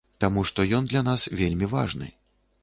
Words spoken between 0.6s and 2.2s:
ён для нас вельмі важны.